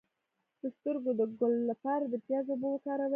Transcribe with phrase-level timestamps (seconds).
[0.61, 3.09] د سترګو د ګل لپاره د پیاز اوبه وکاروئ